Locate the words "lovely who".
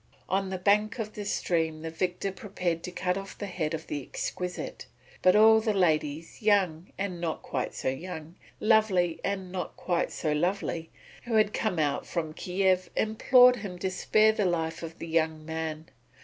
10.31-11.35